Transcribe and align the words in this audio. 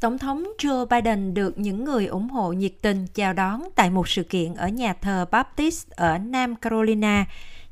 Tổng 0.00 0.18
thống 0.18 0.44
Joe 0.58 0.86
Biden 0.86 1.34
được 1.34 1.58
những 1.58 1.84
người 1.84 2.06
ủng 2.06 2.28
hộ 2.28 2.52
nhiệt 2.52 2.72
tình 2.82 3.06
chào 3.14 3.32
đón 3.32 3.62
tại 3.74 3.90
một 3.90 4.08
sự 4.08 4.22
kiện 4.22 4.54
ở 4.54 4.68
nhà 4.68 4.92
thờ 4.92 5.26
Baptist 5.30 5.90
ở 5.90 6.18
Nam 6.18 6.56
Carolina 6.56 7.26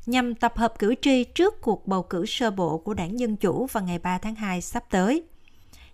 nhằm 0.05 0.35
tập 0.35 0.57
hợp 0.57 0.79
cử 0.79 0.95
tri 1.01 1.23
trước 1.23 1.61
cuộc 1.61 1.87
bầu 1.87 2.03
cử 2.03 2.25
sơ 2.25 2.51
bộ 2.51 2.77
của 2.77 2.93
đảng 2.93 3.19
Dân 3.19 3.35
Chủ 3.35 3.67
vào 3.71 3.83
ngày 3.83 3.99
3 3.99 4.17
tháng 4.17 4.35
2 4.35 4.61
sắp 4.61 4.83
tới 4.89 5.23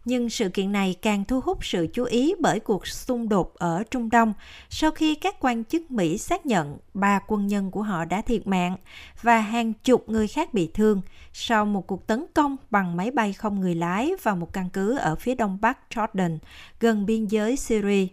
nhưng 0.06 0.30
sự 0.30 0.50
kiện 0.50 0.72
này 0.72 0.96
càng 1.02 1.26
thu 1.26 1.42
hút 1.42 1.66
sự 1.66 1.88
chú 1.94 2.04
ý 2.04 2.36
bởi 2.40 2.60
cuộc 2.60 2.88
xung 2.88 3.30
đột 3.30 3.54
ở 3.56 3.84
Trung 3.92 4.10
Đông 4.10 4.34
sau 4.70 4.92
khi 4.92 5.16
các 5.16 5.36
quan 5.40 5.64
chức 5.66 5.92
Mỹ 5.92 6.18
xác 6.18 6.46
nhận 6.46 6.78
ba 6.94 7.20
quân 7.28 7.48
nhân 7.48 7.72
của 7.72 7.82
họ 7.82 8.06
đã 8.06 8.22
thiệt 8.22 8.48
mạng 8.48 8.78
và 9.22 9.40
hàng 9.40 9.74
chục 9.74 10.10
người 10.10 10.28
khác 10.28 10.54
bị 10.54 10.70
thương 10.74 11.02
sau 11.34 11.66
một 11.66 11.88
cuộc 11.88 12.08
tấn 12.08 12.26
công 12.34 12.58
bằng 12.70 12.98
máy 12.98 13.12
bay 13.12 13.34
không 13.34 13.62
người 13.62 13.76
lái 13.76 14.12
vào 14.24 14.36
một 14.36 14.54
căn 14.54 14.70
cứ 14.74 14.98
ở 14.98 15.16
phía 15.16 15.36
đông 15.36 15.58
bắc 15.62 15.78
Jordan, 15.90 16.38
gần 16.80 17.06
biên 17.06 17.26
giới 17.26 17.56
Syria. 17.56 18.08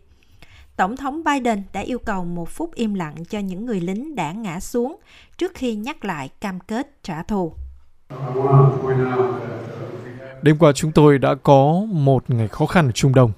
Tổng 0.76 0.96
thống 0.96 1.24
Biden 1.24 1.62
đã 1.72 1.80
yêu 1.80 1.98
cầu 1.98 2.24
một 2.24 2.48
phút 2.48 2.74
im 2.74 2.94
lặng 2.94 3.14
cho 3.28 3.38
những 3.38 3.66
người 3.66 3.80
lính 3.80 4.14
đã 4.14 4.32
ngã 4.32 4.60
xuống 4.60 4.96
trước 5.38 5.52
khi 5.54 5.74
nhắc 5.74 6.04
lại 6.04 6.28
cam 6.40 6.60
kết 6.60 7.02
trả 7.02 7.22
thù. 7.22 7.54
Đêm 10.42 10.58
qua 10.58 10.72
chúng 10.72 10.92
tôi 10.92 11.18
đã 11.18 11.34
có 11.34 11.86
một 11.88 12.30
ngày 12.30 12.48
khó 12.48 12.66
khăn 12.66 12.88
ở 12.88 12.92
Trung 12.92 13.14
Đông. 13.14 13.32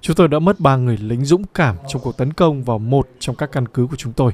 Chúng 0.00 0.16
tôi 0.16 0.28
đã 0.28 0.38
mất 0.38 0.60
ba 0.60 0.76
người 0.76 0.96
lính 0.96 1.24
dũng 1.24 1.44
cảm 1.54 1.76
trong 1.88 2.02
cuộc 2.02 2.16
tấn 2.16 2.32
công 2.32 2.64
vào 2.64 2.78
một 2.78 3.08
trong 3.18 3.36
các 3.36 3.52
căn 3.52 3.68
cứ 3.68 3.86
của 3.90 3.96
chúng 3.96 4.12
tôi. 4.12 4.32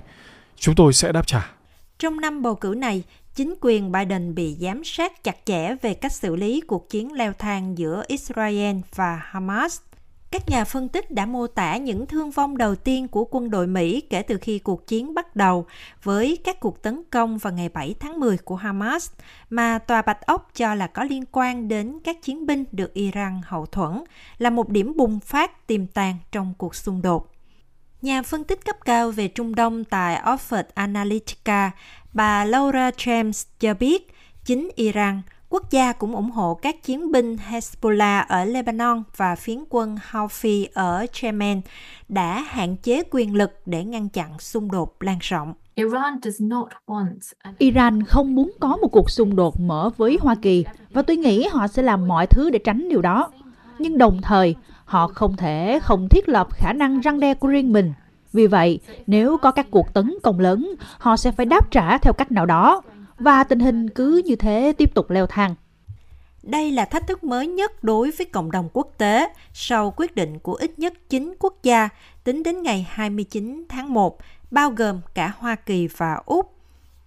Chúng 0.57 0.75
tôi 0.75 0.93
sẽ 0.93 1.13
đáp 1.13 1.27
trả. 1.27 1.51
Trong 1.99 2.21
năm 2.21 2.43
bầu 2.43 2.55
cử 2.55 2.75
này, 2.77 3.03
chính 3.35 3.55
quyền 3.61 3.93
Biden 3.93 4.35
bị 4.35 4.57
giám 4.61 4.85
sát 4.85 5.25
chặt 5.25 5.37
chẽ 5.45 5.75
về 5.83 5.95
cách 5.95 6.13
xử 6.13 6.37
lý 6.37 6.61
cuộc 6.61 6.91
chiến 6.91 7.13
leo 7.13 7.33
thang 7.33 7.79
giữa 7.79 8.05
Israel 8.07 8.77
và 8.95 9.21
Hamas 9.23 9.81
các 10.37 10.49
nhà 10.49 10.65
phân 10.65 10.89
tích 10.89 11.11
đã 11.11 11.27
mô 11.27 11.47
tả 11.47 11.77
những 11.77 12.07
thương 12.07 12.31
vong 12.31 12.59
đầu 12.59 12.75
tiên 12.75 13.09
của 13.09 13.25
quân 13.31 13.51
đội 13.51 13.67
Mỹ 13.67 14.01
kể 14.01 14.23
từ 14.23 14.39
khi 14.39 14.59
cuộc 14.59 14.87
chiến 14.87 15.15
bắt 15.15 15.37
đầu 15.37 15.67
với 16.03 16.39
các 16.45 16.61
cuộc 16.61 16.83
tấn 16.83 17.03
công 17.11 17.39
vào 17.39 17.53
ngày 17.53 17.69
7 17.69 17.95
tháng 18.01 18.21
10 18.21 18.39
của 18.39 18.57
Hamas 18.57 19.11
mà 19.51 19.79
Tòa 19.79 20.03
Bạch 20.03 20.27
Ốc 20.27 20.51
cho 20.55 20.75
là 20.75 20.87
có 20.87 21.05
liên 21.05 21.25
quan 21.33 21.69
đến 21.69 21.99
các 22.05 22.23
chiến 22.23 22.47
binh 22.47 22.65
được 22.73 22.95
Iran 22.95 23.41
hậu 23.45 23.67
thuẫn 23.67 24.05
là 24.39 24.51
một 24.51 24.69
điểm 24.69 24.93
bùng 24.97 25.21
phát 25.21 25.67
tiềm 25.67 25.87
tàng 25.87 26.17
trong 26.33 26.55
cuộc 26.59 26.75
xung 26.75 27.03
đột. 27.03 27.31
Nhà 28.03 28.23
phân 28.23 28.45
tích 28.45 28.65
cấp 28.65 28.77
cao 28.85 29.11
về 29.11 29.29
Trung 29.29 29.55
Đông 29.55 29.85
tại 29.85 30.23
Oxford 30.23 30.65
Analytica, 30.75 31.71
bà 32.13 32.45
Laura 32.45 32.91
James 32.91 33.47
cho 33.61 33.75
biết 33.75 34.13
chính 34.45 34.71
Iran– 34.77 35.23
Quốc 35.49 35.71
gia 35.71 35.93
cũng 35.93 36.15
ủng 36.15 36.31
hộ 36.31 36.55
các 36.55 36.83
chiến 36.83 37.13
binh 37.13 37.37
Hezbollah 37.51 38.25
ở 38.29 38.45
Lebanon 38.45 39.03
và 39.17 39.35
phiến 39.35 39.59
quân 39.71 39.97
Houthi 40.11 40.69
ở 40.75 41.07
Yemen 41.23 41.61
đã 42.09 42.41
hạn 42.41 42.77
chế 42.77 43.03
quyền 43.11 43.35
lực 43.35 43.51
để 43.67 43.85
ngăn 43.85 44.09
chặn 44.09 44.39
xung 44.39 44.71
đột 44.71 45.03
lan 45.03 45.19
rộng. 45.21 45.55
Iran 47.59 48.03
không 48.03 48.35
muốn 48.35 48.53
có 48.61 48.77
một 48.77 48.89
cuộc 48.93 49.11
xung 49.11 49.37
đột 49.37 49.61
mở 49.61 49.91
với 49.97 50.19
Hoa 50.21 50.35
Kỳ 50.43 50.65
và 50.93 51.03
tôi 51.03 51.17
nghĩ 51.17 51.47
họ 51.51 51.69
sẽ 51.69 51.83
làm 51.83 52.09
mọi 52.09 52.27
thứ 52.27 52.51
để 52.51 52.59
tránh 52.59 52.89
điều 52.89 53.03
đó. 53.03 53.31
Nhưng 53.79 53.99
đồng 53.99 54.23
thời, 54.23 54.57
họ 54.85 55.09
không 55.09 55.37
thể 55.37 55.79
không 55.83 56.09
thiết 56.09 56.29
lập 56.29 56.49
khả 56.53 56.73
năng 56.73 57.01
răng 57.01 57.21
đe 57.21 57.35
của 57.35 57.49
riêng 57.49 57.73
mình. 57.73 57.93
Vì 58.33 58.47
vậy, 58.47 58.81
nếu 59.07 59.37
có 59.43 59.51
các 59.51 59.67
cuộc 59.71 59.95
tấn 59.95 60.15
công 60.23 60.41
lớn, 60.41 60.75
họ 60.99 61.17
sẽ 61.17 61.31
phải 61.31 61.47
đáp 61.47 61.71
trả 61.71 61.99
theo 61.99 62.13
cách 62.13 62.33
nào 62.33 62.47
đó 62.47 62.83
và 63.19 63.45
tình 63.45 63.61
hình 63.61 63.91
cứ 63.91 64.23
như 64.25 64.37
thế 64.37 64.73
tiếp 64.79 64.95
tục 64.95 65.11
leo 65.11 65.27
thang. 65.27 65.55
Đây 66.43 66.71
là 66.71 66.85
thách 66.85 67.07
thức 67.07 67.25
mới 67.25 67.47
nhất 67.47 67.85
đối 67.85 68.11
với 68.11 68.27
cộng 68.27 68.51
đồng 68.51 68.69
quốc 68.73 68.89
tế 68.99 69.29
sau 69.53 69.95
quyết 69.97 70.15
định 70.15 70.39
của 70.39 70.55
ít 70.55 70.79
nhất 70.79 71.09
9 71.09 71.35
quốc 71.39 71.63
gia 71.63 71.89
tính 72.25 72.43
đến 72.43 72.63
ngày 72.63 72.87
29 72.91 73.65
tháng 73.69 73.95
1, 73.95 74.19
bao 74.51 74.71
gồm 74.71 75.01
cả 75.15 75.33
Hoa 75.39 75.55
Kỳ 75.55 75.89
và 75.97 76.21
Úc, 76.27 76.55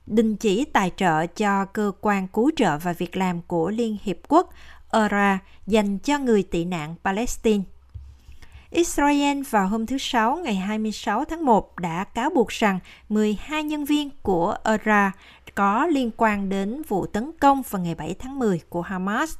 đình 0.05 0.35
chỉ 0.35 0.65
tài 0.65 0.91
trợ 0.97 1.25
cho 1.25 1.65
cơ 1.65 1.91
quan 2.01 2.27
cứu 2.27 2.51
trợ 2.55 2.77
và 2.77 2.93
việc 2.93 3.17
làm 3.17 3.41
của 3.41 3.69
Liên 3.69 3.97
Hiệp 4.03 4.17
Quốc 4.27 4.49
UNRWA 4.91 5.37
dành 5.67 5.99
cho 5.99 6.19
người 6.19 6.43
tị 6.43 6.65
nạn 6.65 6.95
Palestine. 7.03 7.63
Israel 8.71 9.41
vào 9.49 9.67
hôm 9.67 9.85
thứ 9.85 9.97
Sáu 9.97 10.35
ngày 10.35 10.55
26 10.55 11.25
tháng 11.25 11.45
1 11.45 11.79
đã 11.79 12.03
cáo 12.03 12.29
buộc 12.29 12.47
rằng 12.47 12.79
12 13.09 13.63
nhân 13.63 13.85
viên 13.85 14.09
của 14.21 14.55
ARA 14.63 15.11
có 15.55 15.85
liên 15.85 16.11
quan 16.17 16.49
đến 16.49 16.81
vụ 16.87 17.05
tấn 17.05 17.31
công 17.39 17.61
vào 17.69 17.81
ngày 17.81 17.95
7 17.95 18.15
tháng 18.19 18.39
10 18.39 18.61
của 18.69 18.81
Hamas. 18.81 19.35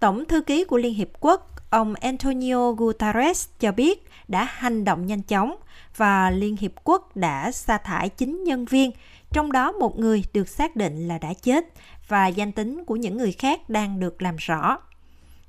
Tổng 0.00 0.24
thư 0.24 0.40
ký 0.40 0.64
của 0.64 0.76
Liên 0.76 0.94
Hiệp 0.94 1.08
Quốc, 1.20 1.70
ông 1.70 1.94
Antonio 1.94 2.72
Guterres 2.72 3.48
cho 3.60 3.72
biết 3.72 4.08
đã 4.28 4.44
hành 4.50 4.84
động 4.84 5.06
nhanh 5.06 5.22
chóng 5.22 5.56
và 5.96 6.30
Liên 6.30 6.56
Hiệp 6.56 6.72
Quốc 6.84 7.16
đã 7.16 7.52
sa 7.52 7.78
thải 7.78 8.08
9 8.08 8.44
nhân 8.44 8.64
viên, 8.64 8.90
trong 9.32 9.52
đó 9.52 9.72
một 9.72 9.98
người 9.98 10.24
được 10.32 10.48
xác 10.48 10.76
định 10.76 11.08
là 11.08 11.18
đã 11.18 11.34
chết 11.42 11.64
và 12.08 12.26
danh 12.26 12.52
tính 12.52 12.84
của 12.84 12.96
những 12.96 13.16
người 13.16 13.32
khác 13.32 13.70
đang 13.70 14.00
được 14.00 14.22
làm 14.22 14.36
rõ. 14.36 14.78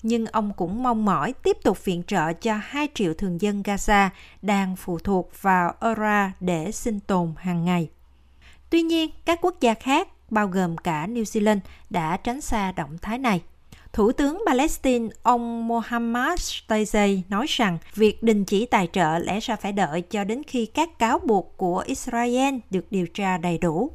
Nhưng 0.04 0.26
ông 0.26 0.52
cũng 0.58 0.84
mong 0.84 1.06
mỏi 1.06 1.34
tiếp 1.44 1.58
tục 1.64 1.86
viện 1.86 2.04
trợ 2.08 2.34
cho 2.34 2.60
2 2.64 2.88
triệu 2.94 3.14
thường 3.14 3.42
dân 3.42 3.62
Gaza 3.64 4.10
đang 4.42 4.76
phụ 4.76 5.00
thuộc 5.00 5.32
vào 5.42 5.74
UNRWA 5.80 6.30
để 6.40 6.72
sinh 6.72 7.00
tồn 7.00 7.34
hàng 7.38 7.66
ngày. 7.66 7.90
Tuy 8.70 8.82
nhiên, 8.82 9.10
các 9.26 9.40
quốc 9.42 9.56
gia 9.62 9.74
khác, 9.74 10.08
bao 10.30 10.48
gồm 10.48 10.78
cả 10.78 11.08
New 11.08 11.24
Zealand, 11.24 11.60
đã 11.90 12.18
tránh 12.18 12.42
xa 12.42 12.72
động 12.72 12.98
thái 13.02 13.18
này. 13.18 13.42
Thủ 13.94 14.12
tướng 14.12 14.42
Palestine 14.46 15.08
ông 15.24 15.68
Mohammad 15.68 16.40
Taizay 16.68 17.22
nói 17.30 17.46
rằng 17.50 17.78
việc 17.96 18.24
đình 18.24 18.46
chỉ 18.46 18.66
tài 18.66 18.88
trợ 18.94 19.20
lẽ 19.20 19.40
ra 19.40 19.56
phải 19.56 19.72
đợi 19.72 20.02
cho 20.02 20.24
đến 20.24 20.42
khi 20.48 20.66
các 20.66 21.00
cáo 21.00 21.20
buộc 21.20 21.54
của 21.58 21.84
Israel 21.86 22.56
được 22.70 22.86
điều 22.92 23.08
tra 23.08 23.38
đầy 23.38 23.58
đủ. 23.58 23.92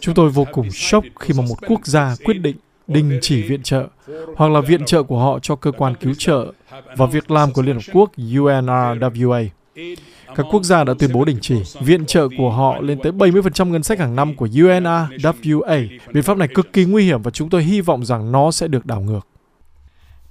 Chúng 0.00 0.14
tôi 0.14 0.30
vô 0.30 0.46
cùng 0.52 0.70
sốc 0.70 1.04
khi 1.20 1.34
mà 1.36 1.44
một 1.48 1.56
quốc 1.68 1.86
gia 1.86 2.16
quyết 2.24 2.34
định 2.34 2.56
đình 2.88 3.18
chỉ 3.22 3.42
viện 3.42 3.62
trợ 3.62 3.88
hoặc 4.36 4.50
là 4.50 4.60
viện 4.60 4.84
trợ 4.84 5.02
của 5.02 5.18
họ 5.18 5.38
cho 5.42 5.56
cơ 5.56 5.72
quan 5.72 5.94
cứu 5.94 6.14
trợ 6.18 6.52
và 6.96 7.06
việc 7.06 7.30
làm 7.30 7.52
của 7.52 7.62
Liên 7.62 7.74
Hợp 7.74 7.92
Quốc 7.92 8.10
UNRWA. 8.16 9.48
Các 10.34 10.46
quốc 10.50 10.62
gia 10.62 10.84
đã 10.84 10.94
tuyên 10.98 11.10
bố 11.12 11.24
đình 11.24 11.38
chỉ 11.40 11.54
viện 11.80 12.06
trợ 12.06 12.28
của 12.38 12.50
họ 12.50 12.80
lên 12.80 12.98
tới 13.02 13.12
70% 13.12 13.70
ngân 13.70 13.82
sách 13.82 13.98
hàng 13.98 14.16
năm 14.16 14.34
của 14.34 14.46
UNRWA. 14.46 15.88
Biện 16.12 16.22
pháp 16.22 16.36
này 16.36 16.48
cực 16.54 16.72
kỳ 16.72 16.84
nguy 16.84 17.04
hiểm 17.04 17.22
và 17.22 17.30
chúng 17.30 17.50
tôi 17.50 17.62
hy 17.62 17.80
vọng 17.80 18.04
rằng 18.04 18.32
nó 18.32 18.50
sẽ 18.50 18.68
được 18.68 18.86
đảo 18.86 19.00
ngược. 19.00 19.26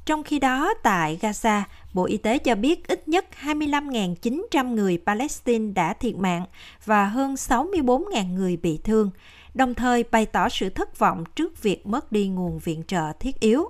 Trong 0.05 0.23
khi 0.23 0.39
đó, 0.39 0.73
tại 0.83 1.17
Gaza, 1.21 1.61
Bộ 1.93 2.05
Y 2.05 2.17
tế 2.17 2.37
cho 2.37 2.55
biết 2.55 2.87
ít 2.87 3.07
nhất 3.07 3.25
25.900 3.43 4.73
người 4.73 4.99
Palestine 5.05 5.73
đã 5.73 5.93
thiệt 5.93 6.15
mạng 6.15 6.45
và 6.85 7.05
hơn 7.05 7.33
64.000 7.33 8.33
người 8.33 8.57
bị 8.57 8.79
thương, 8.83 9.09
đồng 9.53 9.73
thời 9.73 10.03
bày 10.03 10.25
tỏ 10.25 10.49
sự 10.49 10.69
thất 10.69 10.99
vọng 10.99 11.23
trước 11.35 11.63
việc 11.63 11.87
mất 11.87 12.11
đi 12.11 12.27
nguồn 12.27 12.59
viện 12.59 12.83
trợ 12.87 13.11
thiết 13.19 13.39
yếu. 13.39 13.69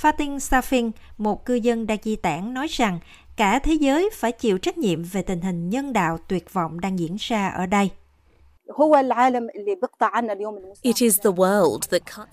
Fatin 0.00 0.36
Safin, 0.36 0.90
một 1.18 1.44
cư 1.44 1.54
dân 1.54 1.86
đa 1.86 1.96
di 2.02 2.16
tản, 2.16 2.54
nói 2.54 2.66
rằng 2.66 2.98
cả 3.36 3.58
thế 3.58 3.72
giới 3.72 4.10
phải 4.14 4.32
chịu 4.32 4.58
trách 4.58 4.78
nhiệm 4.78 5.02
về 5.02 5.22
tình 5.22 5.40
hình 5.40 5.70
nhân 5.70 5.92
đạo 5.92 6.18
tuyệt 6.28 6.52
vọng 6.52 6.80
đang 6.80 6.98
diễn 6.98 7.16
ra 7.18 7.48
ở 7.48 7.66
đây. 7.66 7.90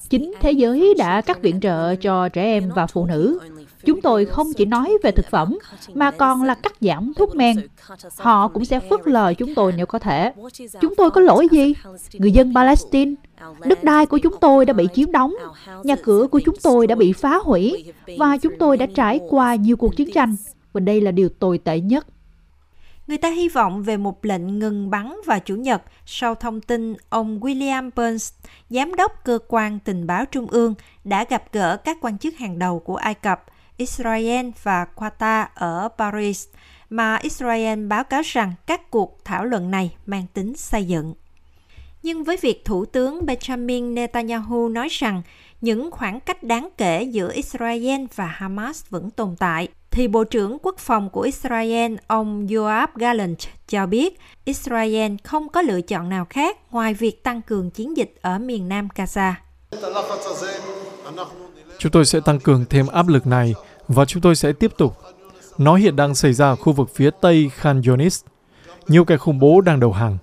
Chính 0.10 0.34
thế 0.40 0.52
giới 0.52 0.94
đã 0.98 1.22
cắt 1.22 1.42
viện 1.42 1.60
trợ 1.60 1.96
cho 1.96 2.30
trẻ 2.30 2.44
em 2.44 2.70
và 2.76 2.88
phụ 2.88 3.06
nữ. 3.06 3.40
Chúng 3.86 4.02
tôi 4.02 4.26
không 4.26 4.54
chỉ 4.54 4.66
nói 4.66 4.98
về 5.04 5.12
thực 5.12 5.26
phẩm, 5.30 5.58
mà 5.94 6.12
còn 6.12 6.44
là 6.44 6.54
cắt 6.54 6.74
giảm 6.82 7.14
thuốc 7.18 7.36
men. 7.36 7.58
Họ 8.18 8.48
cũng 8.48 8.66
sẽ 8.66 8.80
phớt 8.80 9.08
lờ 9.08 9.34
chúng 9.34 9.56
tôi 9.56 9.74
nếu 9.78 9.86
có 9.86 10.00
thể. 10.00 10.32
Chúng 10.82 10.96
tôi 10.96 11.12
có 11.12 11.22
lỗi 11.22 11.48
gì? 11.52 11.74
Người 12.14 12.32
dân 12.32 12.54
Palestine, 12.56 13.12
đất 13.66 13.84
đai 13.84 14.06
của 14.06 14.18
chúng 14.18 14.36
tôi 14.42 14.66
đã 14.66 14.74
bị 14.74 14.88
chiếm 14.94 15.12
đóng, 15.12 15.34
nhà 15.84 15.96
cửa 16.04 16.28
của 16.32 16.40
chúng 16.46 16.56
tôi 16.64 16.88
đã 16.88 16.96
bị 16.96 17.14
phá 17.14 17.38
hủy, 17.38 17.92
và 18.18 18.38
chúng 18.38 18.54
tôi 18.60 18.78
đã 18.78 18.86
trải 18.96 19.20
qua 19.30 19.56
nhiều 19.56 19.78
cuộc 19.78 19.96
chiến 19.96 20.12
tranh 20.14 20.36
và 20.74 20.80
đây 20.80 21.02
là 21.02 21.12
điều 21.12 21.30
tồi 21.30 21.58
tệ 21.58 21.80
nhất. 21.80 22.08
Người 23.08 23.18
ta 23.18 23.30
hy 23.30 23.50
vọng 23.50 23.84
về 23.84 23.98
một 23.98 24.26
lệnh 24.26 24.60
ngừng 24.60 24.90
bắn 24.90 25.16
vào 25.26 25.40
Chủ 25.40 25.56
nhật 25.56 25.82
sau 26.06 26.36
thông 26.36 26.62
tin 26.62 26.96
ông 27.10 27.40
William 27.40 27.90
Burns, 27.96 28.34
giám 28.70 28.96
đốc 28.96 29.12
cơ 29.24 29.40
quan 29.48 29.80
tình 29.80 30.08
báo 30.08 30.26
trung 30.26 30.48
ương, 30.48 30.76
đã 31.04 31.26
gặp 31.30 31.44
gỡ 31.52 31.78
các 31.78 31.98
quan 32.02 32.18
chức 32.18 32.38
hàng 32.38 32.60
đầu 32.60 32.80
của 32.80 32.96
Ai 32.96 33.14
Cập, 33.14 33.46
Israel 33.78 34.50
và 34.64 34.86
Qatar 34.96 35.46
ở 35.54 35.90
Paris, 35.98 36.48
mà 36.90 37.16
Israel 37.16 37.88
báo 37.88 38.04
cáo 38.04 38.22
rằng 38.26 38.54
các 38.66 38.92
cuộc 38.92 39.20
thảo 39.26 39.46
luận 39.46 39.72
này 39.72 39.96
mang 40.06 40.26
tính 40.34 40.58
xây 40.58 40.86
dựng. 40.86 41.14
Nhưng 42.04 42.24
với 42.24 42.38
việc 42.38 42.66
Thủ 42.66 42.86
tướng 42.86 43.26
Benjamin 43.26 43.94
Netanyahu 43.94 44.70
nói 44.70 44.88
rằng 44.92 45.22
những 45.62 45.92
khoảng 45.92 46.20
cách 46.20 46.44
đáng 46.44 46.70
kể 46.78 47.04
giữa 47.04 47.34
Israel 47.34 48.06
và 48.16 48.26
Hamas 48.26 48.84
vẫn 48.90 49.10
tồn 49.10 49.36
tại, 49.40 49.68
thì 49.92 50.08
Bộ 50.08 50.24
trưởng 50.24 50.58
Quốc 50.62 50.78
phòng 50.78 51.10
của 51.10 51.22
Israel, 51.22 51.96
ông 52.08 52.48
Yoav 52.48 52.90
Gallant, 52.96 53.38
cho 53.68 53.86
biết 53.86 54.20
Israel 54.46 55.12
không 55.24 55.50
có 55.50 55.62
lựa 55.62 55.82
chọn 55.82 56.10
nào 56.10 56.26
khác 56.30 56.58
ngoài 56.72 56.94
việc 56.94 57.24
tăng 57.24 57.42
cường 57.42 57.70
chiến 57.70 57.98
dịch 57.98 58.16
ở 58.22 58.40
miền 58.40 58.70
nam 58.70 58.88
Gaza. 58.96 59.34
Chúng 61.78 61.92
tôi 61.92 62.06
sẽ 62.06 62.20
tăng 62.20 62.40
cường 62.40 62.66
thêm 62.70 62.88
áp 62.88 63.08
lực 63.08 63.28
này 63.28 63.54
và 63.88 64.06
chúng 64.06 64.22
tôi 64.22 64.36
sẽ 64.36 64.52
tiếp 64.52 64.72
tục. 64.78 64.98
Nó 65.58 65.76
hiện 65.76 65.96
đang 65.96 66.16
xảy 66.16 66.34
ra 66.34 66.48
ở 66.48 66.56
khu 66.56 66.74
vực 66.74 66.90
phía 66.96 67.10
tây 67.22 67.52
Khan 67.56 67.82
Yunis. 67.88 68.24
Nhiều 68.88 69.06
kẻ 69.06 69.18
khủng 69.18 69.40
bố 69.40 69.62
đang 69.62 69.80
đầu 69.80 69.92
hàng. 69.92 70.18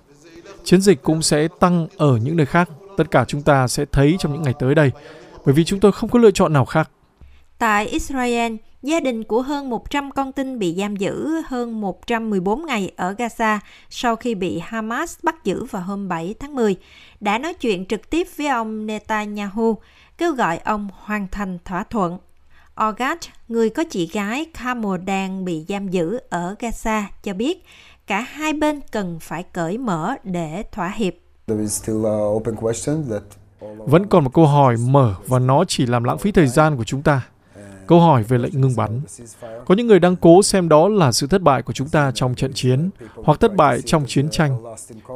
Chiến 0.63 0.81
dịch 0.81 1.03
cũng 1.03 1.21
sẽ 1.21 1.47
tăng 1.59 1.87
ở 1.97 2.17
những 2.17 2.37
nơi 2.37 2.45
khác. 2.45 2.69
Tất 2.97 3.11
cả 3.11 3.25
chúng 3.27 3.41
ta 3.41 3.67
sẽ 3.67 3.85
thấy 3.91 4.15
trong 4.19 4.33
những 4.33 4.41
ngày 4.41 4.53
tới 4.59 4.75
đây, 4.75 4.91
bởi 5.45 5.53
vì 5.53 5.63
chúng 5.65 5.79
tôi 5.79 5.91
không 5.91 6.09
có 6.09 6.19
lựa 6.19 6.31
chọn 6.31 6.53
nào 6.53 6.65
khác. 6.65 6.89
Tại 7.57 7.87
Israel, 7.87 8.55
gia 8.81 8.99
đình 8.99 9.23
của 9.23 9.41
hơn 9.41 9.69
100 9.69 10.11
con 10.11 10.31
tin 10.31 10.59
bị 10.59 10.75
giam 10.77 10.95
giữ 10.95 11.41
hơn 11.47 11.81
114 11.81 12.65
ngày 12.65 12.91
ở 12.95 13.13
Gaza 13.17 13.59
sau 13.89 14.15
khi 14.15 14.35
bị 14.35 14.59
Hamas 14.63 15.17
bắt 15.23 15.43
giữ 15.43 15.63
vào 15.63 15.81
hôm 15.81 16.07
7 16.07 16.35
tháng 16.39 16.55
10, 16.55 16.75
đã 17.19 17.37
nói 17.37 17.53
chuyện 17.53 17.85
trực 17.85 18.09
tiếp 18.09 18.27
với 18.37 18.47
ông 18.47 18.85
Netanyahu, 18.85 19.77
kêu 20.17 20.31
gọi 20.31 20.57
ông 20.57 20.89
hoàn 20.93 21.27
thành 21.31 21.57
thỏa 21.65 21.83
thuận. 21.83 22.17
Orgat, 22.87 23.19
người 23.47 23.69
có 23.69 23.83
chị 23.89 24.09
gái 24.13 24.45
Carmel 24.45 25.01
đang 25.05 25.45
bị 25.45 25.65
giam 25.69 25.87
giữ 25.87 26.19
ở 26.29 26.55
Gaza, 26.59 27.03
cho 27.23 27.33
biết 27.33 27.65
cả 28.07 28.19
hai 28.19 28.53
bên 28.53 28.81
cần 28.91 29.19
phải 29.19 29.43
cởi 29.43 29.77
mở 29.77 30.15
để 30.23 30.63
thỏa 30.71 30.89
hiệp. 30.89 31.13
Vẫn 33.77 34.07
còn 34.07 34.23
một 34.23 34.33
câu 34.33 34.47
hỏi 34.47 34.77
mở 34.77 35.15
và 35.27 35.39
nó 35.39 35.63
chỉ 35.67 35.85
làm 35.85 36.03
lãng 36.03 36.17
phí 36.17 36.31
thời 36.31 36.47
gian 36.47 36.77
của 36.77 36.83
chúng 36.83 37.01
ta. 37.01 37.21
Câu 37.87 37.99
hỏi 37.99 38.23
về 38.23 38.37
lệnh 38.37 38.61
ngừng 38.61 38.75
bắn. 38.75 39.01
Có 39.65 39.75
những 39.75 39.87
người 39.87 39.99
đang 39.99 40.15
cố 40.15 40.43
xem 40.43 40.69
đó 40.69 40.87
là 40.87 41.11
sự 41.11 41.27
thất 41.27 41.41
bại 41.41 41.61
của 41.61 41.73
chúng 41.73 41.89
ta 41.89 42.11
trong 42.15 42.35
trận 42.35 42.53
chiến 42.53 42.89
hoặc 43.15 43.39
thất 43.39 43.55
bại 43.55 43.81
trong 43.81 44.05
chiến 44.07 44.29
tranh. 44.29 44.57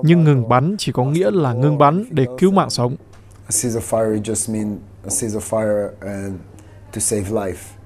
Nhưng 0.03 0.23
ngừng 0.23 0.49
bắn 0.49 0.75
chỉ 0.77 0.91
có 0.91 1.03
nghĩa 1.05 1.31
là 1.31 1.53
ngừng 1.53 1.77
bắn 1.77 2.05
để 2.09 2.25
cứu 2.37 2.51
mạng 2.51 2.69
sống. 2.69 2.95
to 6.93 6.99
save 6.99 7.29
life. 7.29 7.78